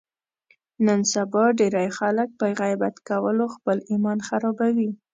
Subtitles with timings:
[0.85, 4.89] نن سبا ډېری خلک په غیبت کولو خپل ایمان خرابوي.